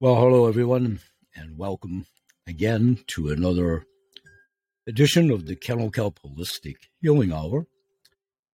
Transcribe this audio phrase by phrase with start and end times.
[0.00, 1.00] Well, hello, everyone,
[1.34, 2.06] and welcome
[2.46, 3.84] again to another
[4.86, 7.66] edition of the Kennel Kelp Holistic Healing Hour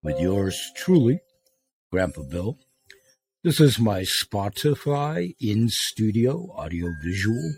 [0.03, 1.21] with yours truly,
[1.93, 2.57] Grandpa Bill.
[3.43, 7.53] This is my Spotify in studio audio visual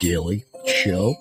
[0.00, 1.14] daily show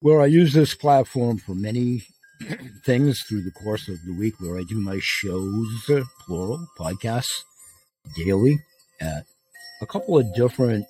[0.00, 2.04] where I use this platform for many
[2.86, 5.90] things through the course of the week where I do my shows,
[6.26, 7.42] plural, podcasts
[8.16, 8.60] daily
[9.04, 9.26] at
[9.82, 10.86] a couple of different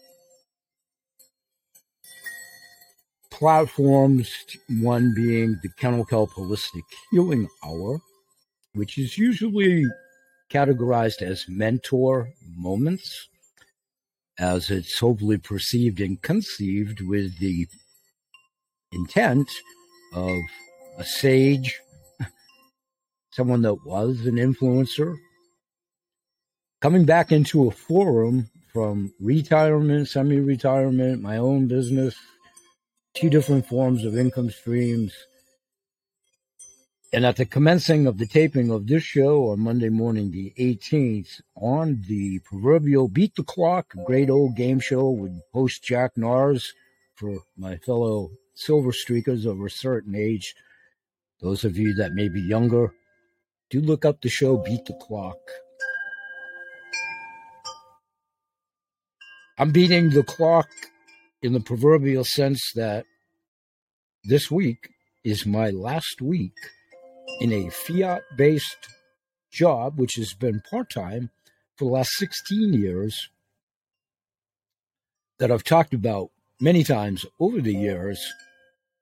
[3.30, 4.32] platforms,
[4.80, 7.98] one being the Kennel Kelp Holistic Healing Hour,
[8.74, 9.84] which is usually
[10.52, 13.28] categorized as mentor moments,
[14.38, 17.66] as it's hopefully perceived and conceived with the
[18.92, 19.51] intent
[20.15, 20.38] of
[20.98, 21.80] a sage,
[23.32, 25.16] someone that was an influencer,
[26.84, 32.15] coming back into a forum from retirement, semi retirement, my own business,
[33.15, 35.15] two different forms of income streams.
[37.10, 41.41] And at the commencing of the taping of this show on Monday morning, the 18th,
[41.57, 46.66] on the proverbial Beat the Clock, great old game show with host Jack Narz
[47.15, 50.54] for my fellow silver streakers of a certain age.
[51.41, 52.93] Those of you that may be younger,
[53.71, 55.38] do look up the show Beat the Clock.
[59.57, 60.69] I'm beating the clock
[61.41, 63.07] in the proverbial sense that
[64.25, 64.91] this week
[65.22, 66.56] is my last week
[67.41, 68.88] in a fiat based
[69.53, 71.31] job, which has been part time
[71.77, 73.31] for the last 16 years,
[75.38, 78.21] that I've talked about many times over the years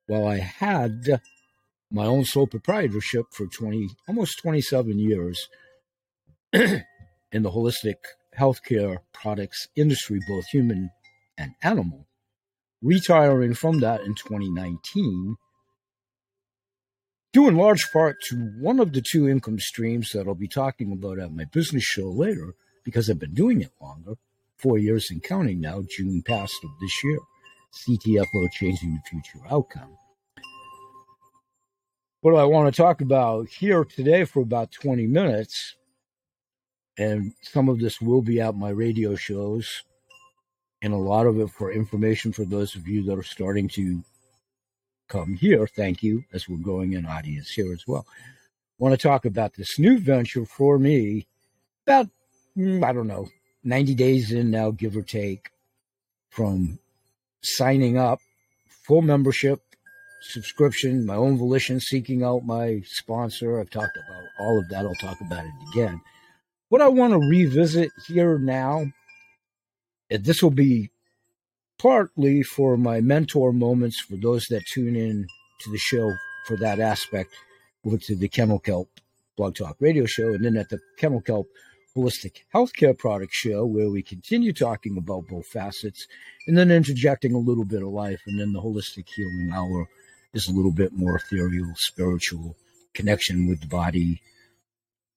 [0.06, 1.23] while I had
[1.91, 5.48] my own sole proprietorship for 20, almost 27 years
[6.53, 6.83] in
[7.33, 7.97] the holistic
[8.38, 10.91] healthcare products industry, both human
[11.38, 12.06] and animal,
[12.83, 15.36] retiring from that in 2019,
[17.33, 20.92] due in large part to one of the two income streams that I'll be talking
[20.92, 24.14] about at my business show later, because I've been doing it longer,
[24.56, 27.18] four years and counting now, June past of this year.
[27.73, 29.96] CTFO Changing the Future Outcome.
[32.20, 35.74] What I want to talk about here today for about 20 minutes
[36.98, 39.83] and some of this will be at my radio shows
[40.83, 44.03] and a lot of it for information for those of you that are starting to
[45.08, 45.67] come here.
[45.67, 48.07] Thank you as we're growing an audience here as well.
[48.79, 51.29] Want to talk about this new venture for me
[51.86, 52.08] about
[52.57, 53.29] mm, i don't know
[53.64, 55.51] 90 days in now give or take
[56.30, 56.79] from
[57.42, 58.20] signing up
[58.69, 59.61] full membership
[60.23, 63.61] subscription my own volition seeking out my sponsor.
[63.61, 64.85] I've talked about all of that.
[64.85, 66.01] I'll talk about it again
[66.72, 68.86] what I want to revisit here now,
[70.08, 70.90] and this will be
[71.78, 75.27] partly for my mentor moments for those that tune in
[75.61, 76.11] to the show
[76.46, 77.28] for that aspect,
[77.84, 78.88] over to the Kennel Kelp
[79.36, 81.46] Blog Talk Radio Show, and then at the Kennel Kelp
[81.94, 86.06] Holistic Healthcare Product Show, where we continue talking about both facets,
[86.46, 89.90] and then interjecting a little bit of life, and then the Holistic Healing Hour
[90.32, 92.56] is a little bit more ethereal, spiritual
[92.94, 94.22] connection with the body,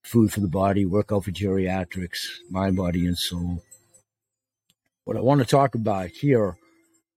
[0.05, 3.63] food for the body, workout for geriatrics, mind, body, and soul.
[5.03, 6.55] What I want to talk about here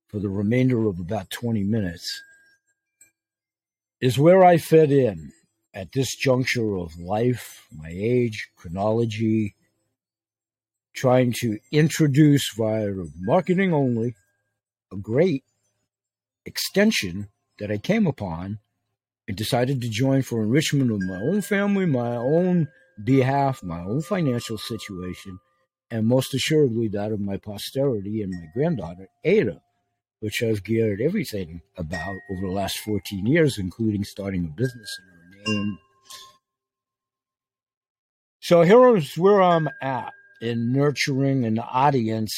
[0.08, 2.22] for the remainder of about 20 minutes
[4.00, 5.32] is where I fit in
[5.74, 9.54] at this juncture of life, my age, chronology,
[10.94, 12.90] trying to introduce via
[13.20, 14.14] marketing only
[14.90, 15.44] a great
[16.46, 17.28] extension
[17.58, 18.60] that I came upon
[19.28, 22.66] and decided to join for enrichment of my own family, my own
[23.04, 25.38] behalf, my own financial situation,
[25.90, 29.60] and most assuredly that of my posterity and my granddaughter, Ada,
[30.20, 35.38] which I've geared everything about over the last 14 years, including starting a business in
[35.38, 35.78] her name.
[38.40, 42.34] So here's where I'm at in nurturing an audience,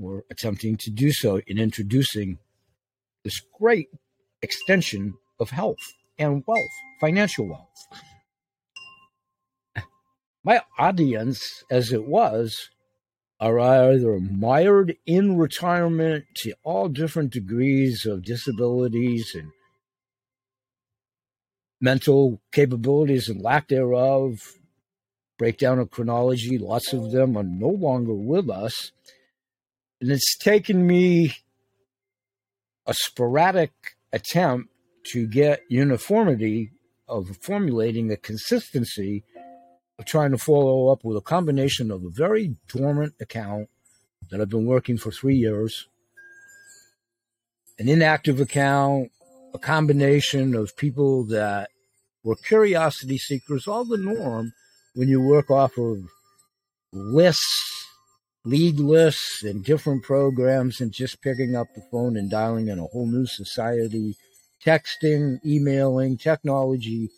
[0.00, 2.38] or attempting to do so in introducing
[3.24, 3.88] this great
[4.42, 6.70] extension of health and wealth,
[7.00, 7.86] financial wealth.
[10.44, 12.70] My audience, as it was,
[13.40, 19.52] are either mired in retirement to all different degrees of disabilities and
[21.80, 24.40] mental capabilities and lack thereof,
[25.38, 28.92] breakdown of chronology, lots of them are no longer with us.
[30.00, 31.36] And it's taken me
[32.86, 33.72] a sporadic
[34.12, 34.70] attempt
[35.08, 36.70] to get uniformity
[37.08, 39.24] of formulating a consistency
[39.98, 43.68] of trying to follow up with a combination of a very dormant account
[44.30, 45.88] that I've been working for three years,
[47.78, 49.10] an inactive account,
[49.54, 51.70] a combination of people that
[52.22, 54.52] were curiosity seekers, all the norm
[54.94, 55.98] when you work off of
[56.92, 57.86] lists,
[58.44, 62.84] lead lists, and different programs, and just picking up the phone and dialing in a
[62.84, 64.16] whole new society,
[64.64, 67.10] texting, emailing, technology,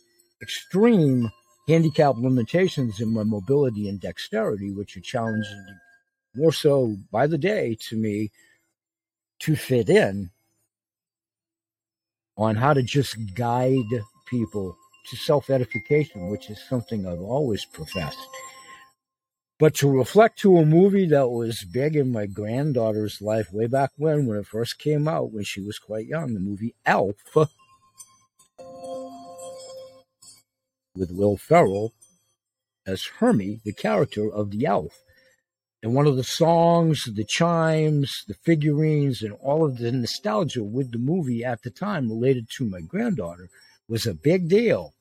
[0.43, 1.31] extreme
[1.69, 5.67] handicap limitations in my mobility and dexterity, which are challenging
[6.35, 8.31] more so by the day to me
[9.41, 10.31] to fit in
[12.37, 13.85] on how to just guide
[14.27, 14.77] people
[15.11, 18.19] to self edification, which is something I've always professed.
[19.61, 23.91] But to reflect to a movie that was big in my granddaughter's life way back
[23.97, 27.17] when, when it first came out, when she was quite young, the movie Elf
[30.97, 31.93] with Will Ferrell
[32.87, 35.03] as Hermie, the character of the elf.
[35.83, 40.93] And one of the songs, the chimes, the figurines, and all of the nostalgia with
[40.93, 43.49] the movie at the time related to my granddaughter
[43.89, 44.95] was a big deal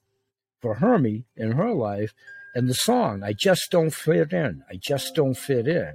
[0.61, 2.13] for Hermie in her life.
[2.55, 4.63] And the song, I Just Don't Fit In.
[4.69, 5.93] I Just Don't Fit In.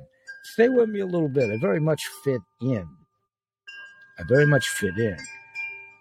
[0.52, 1.50] Stay with me a little bit.
[1.50, 2.88] I very much fit in.
[4.18, 5.16] I very much fit in,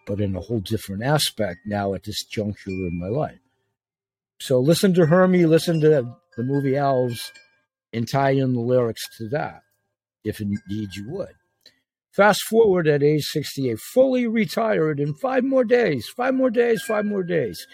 [0.05, 3.39] but in a whole different aspect now at this juncture in my life.
[4.39, 7.31] So listen to Hermie, listen to the movie Elves,
[7.91, 9.61] and tie in the lyrics to that,
[10.23, 11.33] if indeed you would.
[12.11, 17.05] Fast forward at age 68, fully retired in five more days, five more days, five
[17.05, 17.65] more days.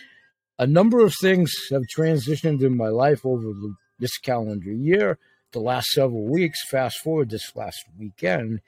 [0.59, 5.17] A number of things have transitioned in my life over the, this calendar year,
[5.53, 6.67] the last several weeks.
[6.69, 8.59] Fast forward this last weekend,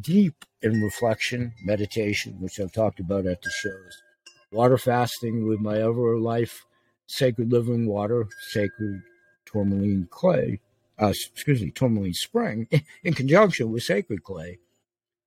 [0.00, 4.02] deep in reflection, meditation, which I've talked about at the shows,
[4.50, 6.64] water fasting with my ever life
[7.06, 9.02] sacred living water, sacred
[9.46, 10.58] tourmaline clay,
[11.00, 12.66] uh, excuse me, tourmaline spring,
[13.04, 14.58] in conjunction with sacred clay,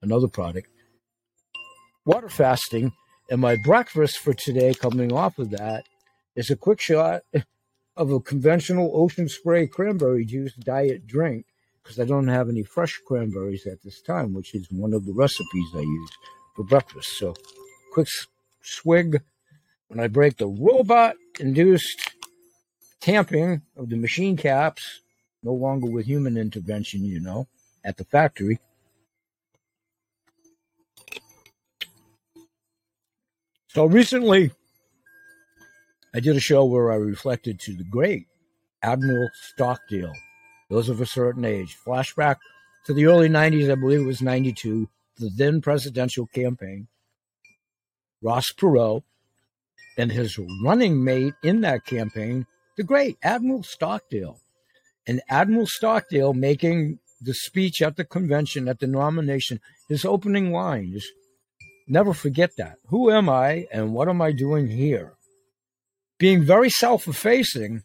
[0.02, 0.68] another product.
[2.04, 2.92] Water fasting,
[3.30, 5.86] and my breakfast for today, coming off of that,
[6.42, 7.22] is a quick shot
[7.96, 11.46] of a conventional ocean spray cranberry juice diet drink
[11.82, 15.14] because I don't have any fresh cranberries at this time, which is one of the
[15.14, 16.12] recipes I use
[16.56, 17.18] for breakfast.
[17.20, 17.36] So,
[17.94, 18.08] quick
[18.64, 19.22] swig
[19.88, 22.16] when I break the robot induced
[23.02, 25.02] tamping of the machine caps,
[25.44, 27.48] no longer with human intervention, you know,
[27.86, 28.60] at the factory.
[33.68, 34.52] So recently,
[36.14, 38.28] I did a show where I reflected to the great
[38.84, 40.14] Admiral Stockdale,
[40.70, 41.78] those of a certain age.
[41.86, 42.38] Flashback
[42.86, 46.88] to the early 90s, I believe it was 92, the then presidential campaign.
[48.22, 49.04] Ross Perot,
[49.98, 54.40] and his running mate in that campaign, the great Admiral Stockdale.
[55.08, 61.06] And Admiral Stockdale making the speech at the convention, at the nomination, his opening lines.
[61.88, 62.78] Never forget that.
[62.88, 65.14] Who am I and what am I doing here?
[66.22, 67.82] Being very self effacing,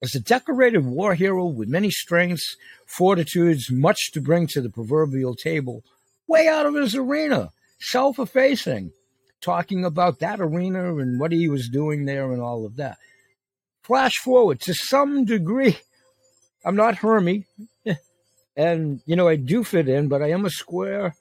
[0.00, 2.56] as a decorated war hero with many strengths,
[2.86, 5.82] fortitudes, much to bring to the proverbial table,
[6.28, 7.50] way out of his arena,
[7.80, 8.92] self effacing
[9.40, 12.96] talking about that arena and what he was doing there and all of that.
[13.82, 15.78] Flash forward to some degree.
[16.64, 17.44] I'm not Hermie,
[18.56, 21.16] and you know I do fit in, but I am a square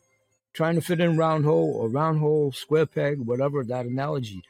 [0.54, 4.44] trying to fit in round hole or round hole, square peg, whatever that analogy.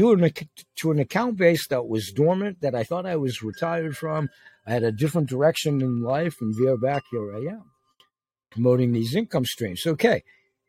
[0.00, 4.30] To an account base that was dormant, that I thought I was retired from,
[4.66, 7.64] I had a different direction in life, and veer back here I am,
[8.50, 9.82] promoting these income streams.
[9.86, 10.22] Okay,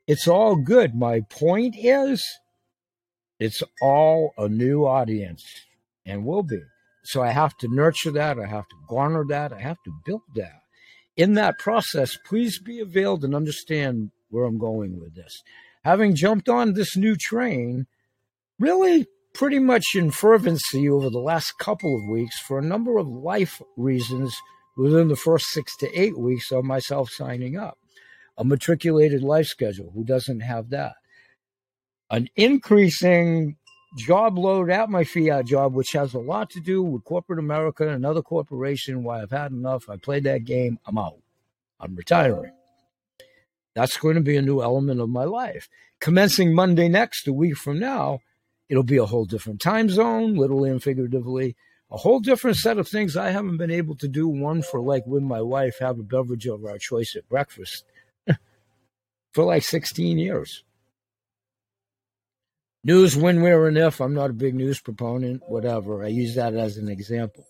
[0.05, 0.95] it's all good.
[0.95, 2.21] My point is,
[3.39, 5.45] it's all a new audience
[6.05, 6.61] and will be.
[7.03, 8.37] So I have to nurture that.
[8.37, 9.53] I have to garner that.
[9.53, 10.61] I have to build that.
[11.15, 15.41] In that process, please be availed and understand where I'm going with this.
[15.83, 17.87] Having jumped on this new train,
[18.59, 23.07] really pretty much in fervency over the last couple of weeks for a number of
[23.07, 24.35] life reasons
[24.77, 27.77] within the first six to eight weeks of myself signing up
[28.37, 29.91] a matriculated life schedule.
[29.93, 30.95] Who doesn't have that?
[32.09, 33.57] An increasing
[33.97, 37.83] job load at my fiat job, which has a lot to do with corporate America
[37.83, 39.03] and another corporation.
[39.03, 39.89] Why I've had enough.
[39.89, 40.79] I played that game.
[40.85, 41.19] I'm out.
[41.79, 42.53] I'm retiring.
[43.75, 45.69] That's going to be a new element of my life.
[45.99, 48.19] Commencing Monday next, a week from now,
[48.71, 51.57] it'll be a whole different time zone, literally and figuratively,
[51.91, 54.29] a whole different set of things I haven't been able to do.
[54.29, 57.83] One for like with my wife, have a beverage of our choice at breakfast
[59.33, 60.63] for like 16 years.
[62.83, 63.99] News when, where, and if.
[64.01, 66.03] I'm not a big news proponent, whatever.
[66.03, 67.45] I use that as an example.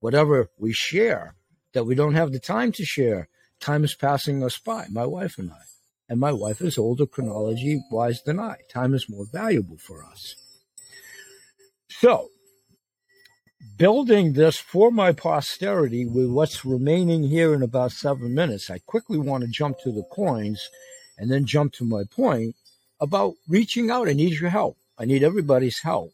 [0.00, 1.34] whatever we share
[1.74, 3.28] that we don't have the time to share.
[3.60, 5.62] Time is passing us by, my wife and I.
[6.08, 8.56] And my wife is older chronology wise than I.
[8.70, 10.36] Time is more valuable for us.
[11.88, 12.28] So,
[13.76, 19.18] building this for my posterity with what's remaining here in about seven minutes, I quickly
[19.18, 20.68] want to jump to the coins
[21.16, 22.56] and then jump to my point
[23.00, 24.08] about reaching out.
[24.08, 24.76] I need your help.
[24.98, 26.12] I need everybody's help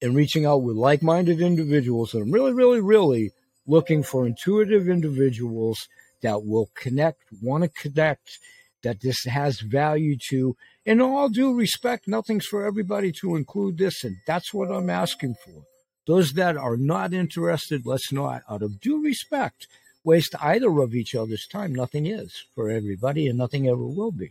[0.00, 2.12] in reaching out with like minded individuals.
[2.12, 3.30] And I'm really, really, really
[3.66, 5.88] looking for intuitive individuals
[6.22, 8.38] that will connect, want to connect,
[8.86, 10.56] that this has value to.
[10.84, 15.34] In all due respect, nothing's for everybody to include this, and that's what I'm asking
[15.44, 15.64] for.
[16.06, 19.66] Those that are not interested, let's not, out of due respect,
[20.04, 21.74] waste either of each other's time.
[21.74, 24.30] Nothing is for everybody, and nothing ever will be.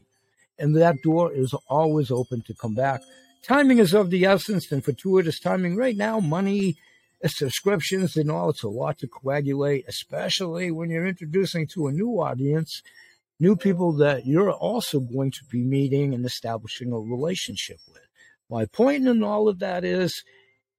[0.57, 3.01] And that door is always open to come back.
[3.43, 6.77] Timing is of the essence, and fortuitous timing right now, money,
[7.21, 11.91] uh, subscriptions, and all, it's a lot to coagulate, especially when you're introducing to a
[11.91, 12.81] new audience
[13.39, 18.01] new people that you're also going to be meeting and establishing a relationship with.
[18.49, 20.23] My point in all of that is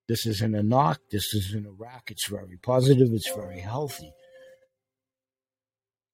[0.09, 2.05] this isn't a knock, this isn't a rack.
[2.11, 4.13] It's very positive, it's very healthy.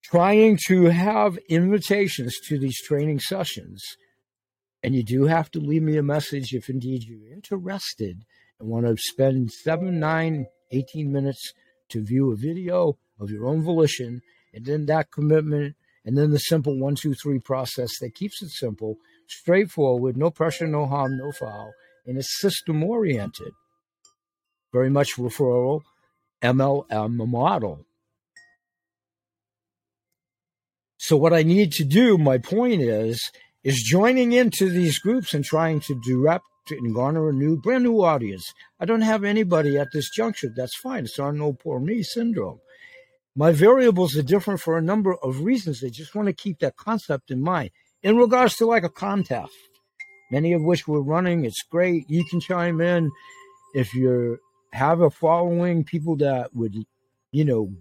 [0.03, 3.81] Trying to have invitations to these training sessions,
[4.81, 8.25] and you do have to leave me a message if indeed you're interested
[8.59, 11.53] and want to spend 7, 9, 18 minutes
[11.89, 14.21] to view a video of your own volition,
[14.53, 18.49] and then that commitment and then the simple one, two, three process that keeps it
[18.49, 21.71] simple, straightforward, no pressure, no harm, no foul,
[22.05, 23.53] and it's system oriented.
[24.71, 25.81] Very much referral,
[26.41, 27.85] MLM model.
[30.97, 33.21] So what I need to do, my point is,
[33.63, 38.01] is joining into these groups and trying to direct and garner a new, brand new
[38.03, 38.53] audience.
[38.79, 40.49] I don't have anybody at this juncture.
[40.55, 41.03] That's fine.
[41.03, 42.59] It's on no poor me syndrome.
[43.35, 45.81] My variables are different for a number of reasons.
[45.81, 47.71] They just want to keep that concept in mind.
[48.03, 49.53] In regards to like a contest,
[50.31, 52.09] many of which we're running, it's great.
[52.09, 53.11] You can chime in
[53.73, 54.37] if you
[54.71, 56.75] have a following, people that would,
[57.31, 57.73] you know,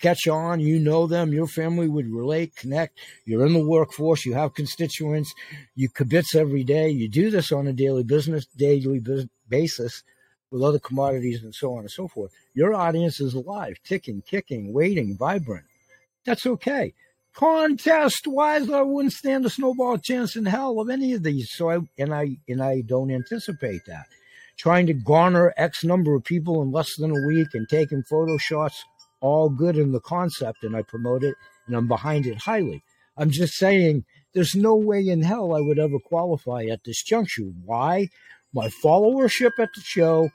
[0.00, 2.98] catch on, you know them, your family would relate, connect.
[3.24, 5.32] You're in the workforce, you have constituents,
[5.74, 6.88] you kibitz every day.
[6.88, 10.02] You do this on a daily business, daily business basis
[10.50, 12.32] with other commodities and so on and so forth.
[12.54, 15.66] Your audience is alive, ticking, kicking, waiting, vibrant.
[16.24, 16.94] That's okay.
[17.34, 21.50] Contest wise, I wouldn't stand a snowball chance in hell of any of these.
[21.52, 24.06] So I and I and I don't anticipate that.
[24.56, 28.38] Trying to garner X number of people in less than a week and taking photo
[28.38, 28.82] shots,
[29.20, 31.34] all good in the concept, and I promote it
[31.66, 32.82] and I'm behind it highly.
[33.18, 37.50] I'm just saying there's no way in hell I would ever qualify at this juncture.
[37.64, 38.08] Why?
[38.56, 40.30] My followership at the show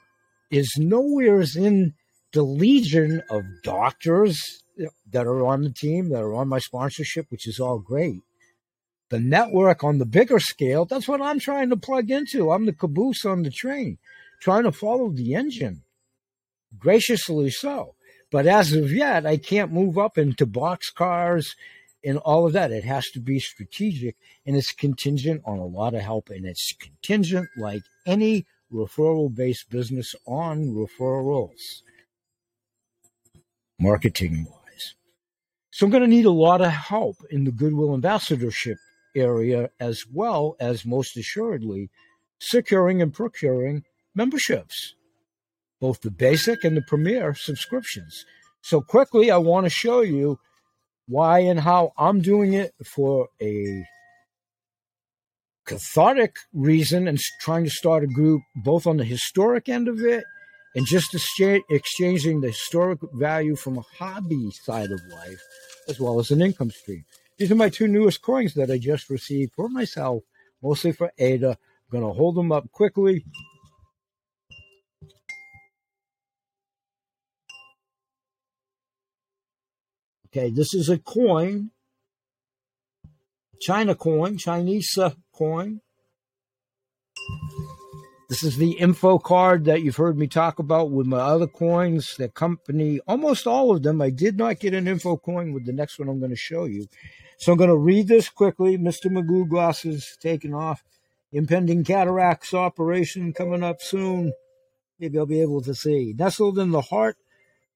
[0.48, 1.94] is nowhere as in
[2.32, 4.62] the legion of doctors
[5.10, 8.20] that are on the team, that are on my sponsorship, which is all great.
[9.10, 12.52] The network on the bigger scale, that's what I'm trying to plug into.
[12.52, 13.98] I'm the caboose on the train,
[14.40, 15.82] trying to follow the engine.
[16.78, 17.96] Graciously so.
[18.30, 21.56] But as of yet, I can't move up into box cars
[22.04, 22.72] and all of that.
[22.72, 24.16] It has to be strategic
[24.46, 26.30] and it's contingent on a lot of help.
[26.30, 31.82] And it's contingent like any referral based business on referrals,
[33.78, 34.94] marketing wise.
[35.70, 38.78] So I'm going to need a lot of help in the Goodwill ambassadorship
[39.14, 41.90] area as well as most assuredly
[42.38, 44.94] securing and procuring memberships,
[45.80, 48.24] both the basic and the premier subscriptions.
[48.62, 50.38] So quickly, I want to show you
[51.12, 53.84] why and how I'm doing it for a
[55.66, 60.24] cathartic reason and trying to start a group both on the historic end of it
[60.74, 65.40] and just exchanging the historic value from a hobby side of life
[65.88, 67.04] as well as an income stream.
[67.36, 70.22] These are my two newest coins that I just received for myself,
[70.62, 71.50] mostly for Ada.
[71.50, 71.56] I'm
[71.90, 73.24] going to hold them up quickly.
[80.34, 81.70] Okay, this is a coin
[83.62, 85.80] China coin, Chinese uh, coin.
[88.28, 92.16] This is the info card that you've heard me talk about with my other coins.
[92.16, 95.72] The company, almost all of them, I did not get an info coin with the
[95.72, 96.86] next one I'm going to show you.
[97.38, 98.76] So I'm going to read this quickly.
[98.76, 99.06] Mr.
[99.06, 100.82] Magoo glasses taken off.
[101.30, 104.32] Impending cataracts operation coming up soon.
[104.98, 106.14] Maybe I'll be able to see.
[106.16, 107.16] Nestled in the heart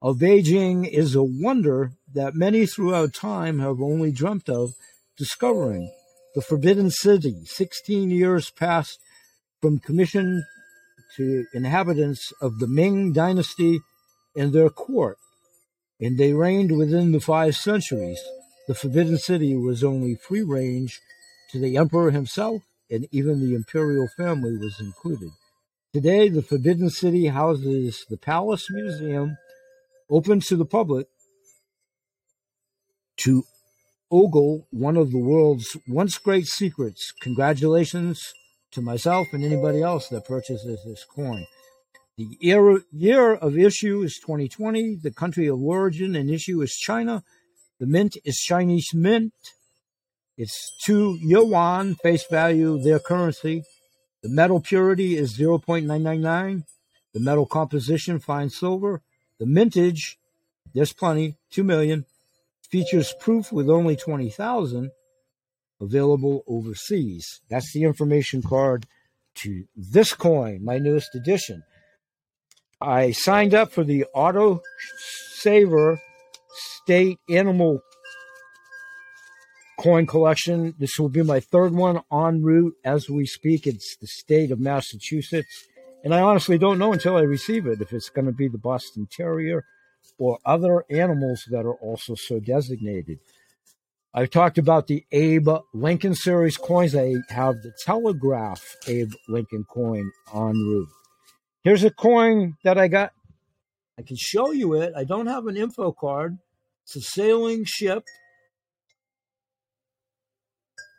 [0.07, 4.75] of Beijing is a wonder that many throughout time have only dreamt of
[5.19, 5.91] discovering
[6.37, 9.01] the Forbidden City, 16 years past
[9.61, 10.45] from commission
[11.17, 13.81] to inhabitants of the Ming Dynasty
[14.37, 15.19] and their court,
[16.01, 18.21] and they reigned within the five centuries.
[18.69, 21.01] The Forbidden City was only free range
[21.51, 25.31] to the emperor himself, and even the imperial family was included.
[25.93, 29.37] Today, the Forbidden City houses the Palace Museum,
[30.11, 31.07] open to the public,
[33.19, 33.45] to
[34.11, 37.13] ogle one of the world's once great secrets.
[37.21, 38.33] Congratulations
[38.73, 41.47] to myself and anybody else that purchases this coin.
[42.19, 44.97] The year, year of issue is 2020.
[45.03, 47.23] The country of origin and issue is China.
[47.79, 49.35] The mint is Chinese mint.
[50.39, 53.63] It's two yuan face value, their currency.
[54.23, 56.63] The metal purity is 0.999.
[57.13, 59.03] The metal composition, fine silver.
[59.39, 60.19] The mintage,
[60.75, 62.07] there's plenty, 2 million.
[62.71, 64.91] Features proof with only 20,000
[65.81, 67.41] available overseas.
[67.49, 68.87] That's the information card
[69.37, 71.63] to this coin, my newest edition.
[72.81, 74.61] I signed up for the Auto
[75.35, 76.01] Saver
[76.83, 77.81] State Animal
[79.79, 80.75] coin collection.
[80.79, 83.67] This will be my third one en route as we speak.
[83.67, 85.67] It's the state of Massachusetts.
[86.07, 88.59] And I honestly don't know until I receive it if it's going to be the
[88.59, 89.65] Boston Terrier
[90.19, 93.19] or other animals that are also so designated.
[94.15, 96.95] I've talked about the Abe Lincoln series coins.
[96.95, 100.89] I have the Telegraph Abe Lincoln coin en route.
[101.65, 103.11] Here's a coin that I got.
[103.99, 104.93] I can show you it.
[104.97, 106.39] I don't have an info card.
[106.85, 108.05] It's a sailing ship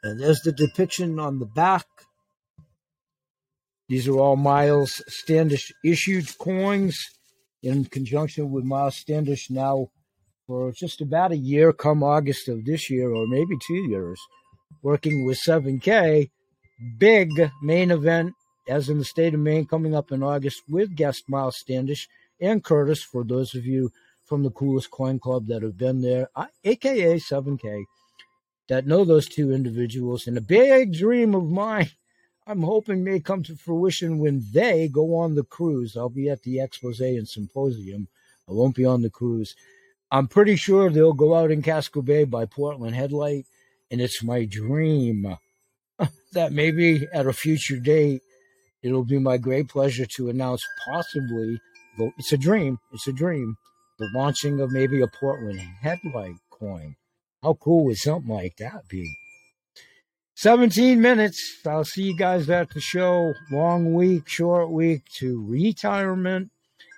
[0.03, 1.85] and there's the depiction on the back.
[3.89, 7.09] These are all Miles Standish issued coins
[7.63, 9.87] in conjunction with Miles Standish now
[10.45, 14.19] for just about a year, come August of this year, or maybe two years,
[14.81, 16.29] working with 7K.
[16.97, 17.29] Big
[17.61, 18.33] main event,
[18.67, 22.07] as in the state of Maine, coming up in August with guest Miles Standish
[22.39, 23.89] and Curtis, for those of you
[24.25, 27.83] from the Coolest Coin Club that have been there, uh, aka 7K
[28.67, 30.27] that know those two individuals.
[30.27, 31.89] And a big dream of mine,
[32.49, 35.97] I'm hoping may come to fruition when they go on the cruise.
[35.97, 38.07] I'll be at the expose and symposium.
[38.47, 39.53] I won't be on the cruise.
[40.09, 43.47] I'm pretty sure they'll go out in Casco Bay by Portland Head Light,
[43.91, 45.35] and it's my dream
[46.31, 48.21] that maybe at a future date
[48.81, 51.59] it'll be my great pleasure to announce possibly
[52.17, 53.57] it's a dream, it's a dream,
[53.99, 56.95] the launching of maybe a Portland Head Light coin.
[57.43, 59.11] How cool would something like that be?
[60.37, 61.61] 17 minutes.
[61.65, 63.33] I'll see you guys at the show.
[63.49, 66.51] Long week, short week to retirement.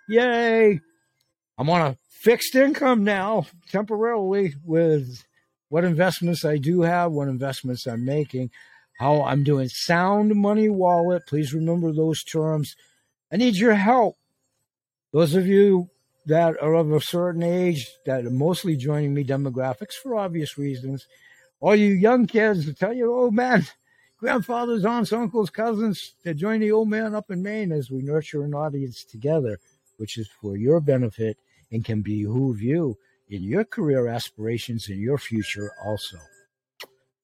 [0.10, 0.82] Yay!
[1.58, 5.24] I'm on a fixed income now, temporarily, with
[5.70, 8.52] what investments I do have, what investments I'm making,
[9.00, 11.26] how I'm doing sound money wallet.
[11.26, 12.76] Please remember those terms.
[13.32, 14.18] I need your help.
[15.14, 15.90] Those of you
[16.26, 21.08] that are of a certain age that are mostly joining me demographics for obvious reasons.
[21.60, 23.66] All you young kids to tell your old oh, man,
[24.18, 28.44] grandfathers, aunts, uncles, cousins to join the old man up in Maine as we nurture
[28.44, 29.60] an audience together,
[29.98, 31.38] which is for your benefit
[31.72, 32.98] and can behoove you
[33.30, 36.18] in your career aspirations and your future also.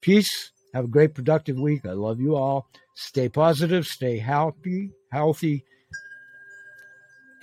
[0.02, 0.52] Peace.
[0.74, 1.86] Have a great productive week.
[1.86, 2.68] I love you all.
[2.96, 5.64] Stay positive, stay healthy, healthy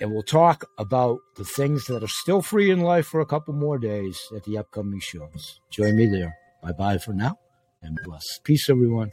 [0.03, 3.53] and we'll talk about the things that are still free in life for a couple
[3.53, 5.61] more days at the upcoming shows.
[5.71, 6.35] Join me there.
[6.63, 7.37] Bye bye for now
[7.81, 8.39] and bless.
[8.43, 9.11] Peace, everyone.